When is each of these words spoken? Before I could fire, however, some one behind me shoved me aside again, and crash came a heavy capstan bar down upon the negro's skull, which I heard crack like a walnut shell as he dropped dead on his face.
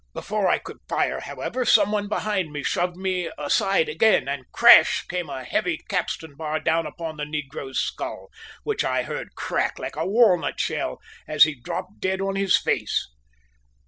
Before 0.15 0.47
I 0.47 0.57
could 0.57 0.79
fire, 0.89 1.19
however, 1.19 1.63
some 1.63 1.91
one 1.91 2.07
behind 2.07 2.51
me 2.51 2.63
shoved 2.63 2.95
me 2.95 3.29
aside 3.37 3.87
again, 3.87 4.27
and 4.27 4.51
crash 4.51 5.05
came 5.05 5.29
a 5.29 5.43
heavy 5.43 5.77
capstan 5.87 6.33
bar 6.33 6.59
down 6.59 6.87
upon 6.87 7.17
the 7.17 7.23
negro's 7.23 7.77
skull, 7.77 8.29
which 8.63 8.83
I 8.83 9.03
heard 9.03 9.35
crack 9.35 9.77
like 9.77 9.95
a 9.95 10.07
walnut 10.07 10.59
shell 10.59 10.99
as 11.27 11.43
he 11.43 11.53
dropped 11.53 11.99
dead 11.99 12.19
on 12.19 12.35
his 12.35 12.57
face. 12.57 13.09